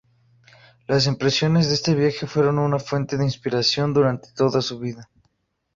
Las 0.87 1.05
impresiones 1.05 1.67
de 1.67 1.75
este 1.75 1.93
viaje 1.93 2.25
fueron 2.25 2.57
una 2.57 2.79
fuente 2.79 3.17
de 3.17 3.23
inspiración 3.23 3.93
durante 3.93 4.31
toda 4.31 4.59
su 4.59 4.79
vida. 4.79 5.07